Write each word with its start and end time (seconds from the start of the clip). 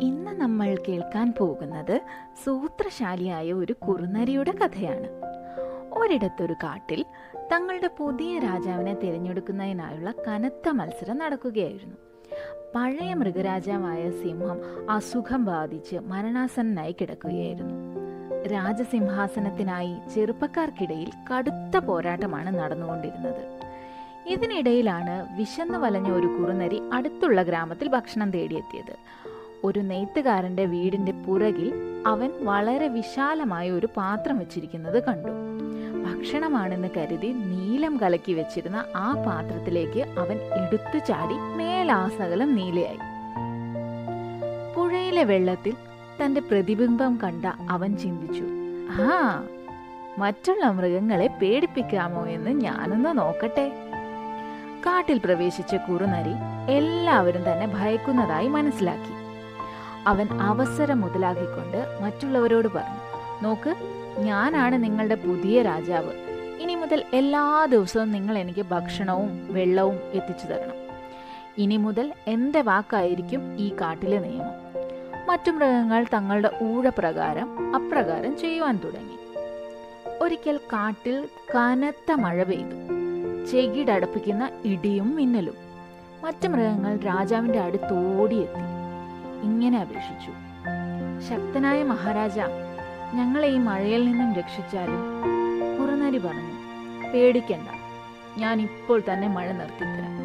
ഇന്ന് 0.00 0.30
നമ്മൾ 0.30 0.76
കേൾക്കാൻ 0.88 1.34
പോകുന്നത് 1.38 2.00
സൂത്രശാലിയായ 2.44 3.52
ഒരു 3.52 3.72
കുറുനരിയുടെ 3.72 4.50
കഥയാണ്. 4.50 5.08
ഒരിടത്തൊരു 5.92 6.52
കാട്ടിൽ 6.52 7.04
തങ്ങളുടെ 7.52 7.90
പുതിയ 7.98 8.38
രാജാവിനെ 8.38 8.94
തിരഞ്ഞെടുക്കുന്നതിനായുള്ള 8.94 10.14
കനത്ത 10.28 10.68
മത്സരം 10.68 11.18
നടക്കുകയായിരുന്നു. 11.18 11.96
പഴയ 12.74 13.14
മൃഗരാജാവായ 13.14 14.10
സിംഹം 14.10 14.90
അസുഖം 14.90 15.44
ബാധിച്ച് 15.44 15.96
മരണാസന്നനായി 15.96 16.96
കിടക്കുകയായിരുന്നു. 17.00 17.74
രാജസിംഹാസനത്തിനായി 18.48 19.96
ചെറുപ്പക്കാർക്കിടയിൽ 20.14 21.10
കടുത്ത 21.32 21.76
പോരാട്ടമാണ് 21.78 22.58
നടന്നുകൊണ്ടിരുന്നത്. 22.58 23.60
ഇതിനിടയിലാണ് 24.26 25.36
വിശന്നു 25.38 25.78
വലഞ്ഞ 25.78 26.10
ഒരു 26.12 26.26
കുറുനരി 26.26 26.80
അടുത്തുള്ള 26.92 27.42
ഗ്രാമത്തിൽ 27.42 27.88
ഭക്ഷണം 27.88 28.30
തേടിയെത്തിയത്. 28.30 28.96
ഒരു 29.64 29.80
നെയ്ത്തുകാരന്റെ 29.80 30.64
വീടിന്റെ 30.64 31.12
പുറകിൽ 31.12 31.72
അവൻ 32.06 32.30
വളരെ 32.40 32.88
വിശാലമായ 32.88 33.70
ഒരു 33.70 33.88
പാത്രം 33.96 34.38
വെച്ചിരിക്കുന്നത് 34.38 35.02
കണ്ടു. 35.02 35.32
ഭക്ഷണമാണെന്ന് 36.04 36.88
കരുതി 36.96 37.26
നീലം 37.26 37.98
കലക്കി 37.98 38.32
വെച്ചിരുന്ന 38.32 38.84
ആ 38.96 39.12
പാത്രത്തിലേക്ക് 39.26 40.00
അവൻ 40.18 40.36
എടുത്തു 40.64 40.98
ചാടി 40.98 41.34
മേലാസകലം 41.34 42.54
നീലയായി. 42.54 42.98
പുഴയിലെ 44.76 45.24
വെള്ളത്തിൽ 45.24 45.74
തന്റെ 46.24 46.40
പ്രതിബിംബം 46.40 47.18
കണ്ട 47.24 47.46
അവൻ 47.46 47.96
ചിന്തിച്ചു 47.96 48.44
ആ 49.02 49.44
മറ്റുള്ള 50.18 50.66
മൃഗങ്ങളെ 50.70 51.26
പേടിപ്പിക്കാമോ 51.26 52.26
എന്ന് 52.26 52.50
ഞാനൊന്ന് 52.50 53.18
നോക്കട്ടെ. 53.18 53.68
കാട്ടിൽ 54.86 55.20
പ്രവേശിച്ച 55.24 55.74
കുറുനരി 55.74 56.34
എല്ലാവരും 56.72 57.52
തന്നെ 57.52 57.66
ഭയക്കുന്നതായി 57.66 58.48
മനസ്സിലാക്കി. 58.48 59.19
അവൻ 60.10 60.28
അവസരം 60.40 61.00
മുതലാക്കിക്കൊണ്ട് 61.00 62.02
മറ്റുള്ളവരോട് 62.02 62.68
പറഞ്ഞു 62.68 63.00
നോക്ക് 63.42 63.74
ഞാനാണ് 64.18 64.84
നിങ്ങളുടെ 64.84 65.14
പുതിയ 65.14 65.62
രാജാവ്. 65.62 66.12
ഇനി 66.60 66.74
മുതൽ 66.74 67.04
എല്ലാ 67.12 67.64
ദിവസവും 67.70 68.12
നിങ്ങൾ 68.12 68.38
എനിക്ക് 68.38 68.66
ഭക്ഷണവും 68.66 69.54
വെള്ളവും 69.54 69.98
എത്തിച്ചു 70.12 70.46
തരണം. 70.46 70.74
ഇനി 71.58 71.76
മുതൽ 71.76 72.12
എന്റെ 72.26 72.62
വാക്കായിരിക്കും 72.62 73.56
ഈ 73.56 73.74
കാട്ടിലെ 73.80 74.18
നിയമം. 74.18 74.50
മറ്റു 75.28 75.50
മൃഗങ്ങൾ 75.50 76.06
തങ്ങളുടെ 76.14 76.50
ഊഴപ്രകാരം 76.62 77.74
അപ്രകാരം 77.74 78.38
ചെയ്യുവാൻ 78.38 78.80
തുടങ്ങി. 78.84 79.16
ഒരിക്കൽ 80.22 80.56
കാട്ടിൽ 80.56 81.28
കനത്ത 81.56 82.12
മഴ 82.12 82.42
പെയ്തു. 82.42 82.76
ചെകിടടപ്പിക്കുന്ന 83.46 84.50
ഇടിയും 84.64 85.16
മിന്നലും. 85.16 85.54
മറ്റു 86.24 86.48
മൃഗങ്ങൾ 86.48 86.96
രാജാവിന്റെ 86.96 87.60
അടുത്ത് 87.60 88.20
ഓടിയെത്തി. 88.20 88.79
ഇങ്ങനെ 89.42 89.78
അപേക്ഷിച്ചു. 89.80 90.32
ശക്തനായ 91.28 91.82
മഹാരാജ 91.82 92.38
ഞങ്ങളെ 93.14 93.48
ഈ 93.48 93.58
മഴയിൽ 93.58 94.04
നിന്നും 94.04 94.34
രക്ഷിച്ചാലും 94.34 95.02
കുറുനരി 95.78 96.18
പറഞ്ഞു 96.18 96.54
പേടിക്കണ്ട 97.12 97.68
ഞാൻ 98.38 98.60
ഇപ്പോൾ 98.60 99.02
തന്നെ 99.12 99.28
മഴ 99.28 99.52
നിർത്തിത്തരാം. 99.52 100.16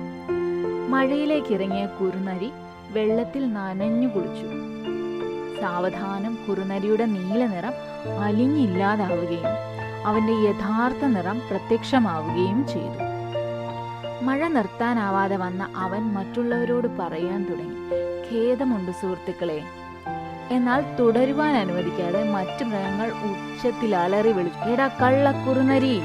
മഴയിലേക്ക് 0.89 1.53
ഇറങ്ങിയ 1.53 1.85
കുറുനരി 1.85 2.51
വെള്ളത്തിൽ 2.89 3.53
നനഞ്ഞു 3.53 4.07
കുളിച്ചു. 4.07 4.49
സാവധാനം 5.61 6.37
കുറുനരിയുടെ 6.47 7.05
നീല 7.05 7.45
നിറം 7.45 7.75
അലിഞ്ഞില്ലാതാവുകയും 8.23 9.51
അവന്റെ 10.05 10.33
യഥാർത്ഥ 10.33 11.05
നിറം 11.05 11.41
പ്രത്യക്ഷമാവുകയും 11.49 12.67
ചെയ്തു. 12.67 13.04
മഴ 14.25 14.47
നിർത്താനാവാതെ 14.47 15.35
വന്ന 15.35 15.73
അവൻ 15.75 16.01
മറ്റുള്ളവരോട് 16.01 16.87
പറയാൻ 16.87 17.43
തുടങ്ങി. 17.43 17.75
ഖേദമുണ്ട് 18.31 18.91
സുഹൃത്തുക്കളെ. 18.91 19.61
എന്നാൽ 20.51 20.95
തുടരുവാൻ 20.95 21.55
അനുവദിക്കാതെ 21.55 22.31
മറ്റു 22.31 22.63
മൃഗങ്ങൾ 22.63 23.07
ഉച്ചത്തിൽ 23.07 23.95
അലറി 23.95 24.31
വിളിച്ചു 24.31 24.69
എടാ 24.69 24.87
കള്ളക്കുറുനരി. 24.87 26.01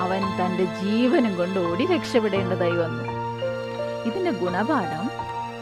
അവൻ 0.00 0.22
തന്റെ 0.22 0.64
ജീവനും 0.64 1.36
കൊണ്ട് 1.36 1.60
ഓടി 1.60 1.86
രക്ഷപ്പെടേണ്ടതായി 1.86 2.76
വന്നു. 2.76 3.04
ഇതിന്റെ 4.06 4.30
ഗുണപാഠം 4.30 5.08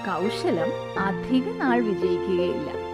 കൗശലം 0.06 1.00
അധിക 1.00 1.52
നാൾ 1.56 1.80
വിജയിക്കുകയില്ല. 1.80 2.85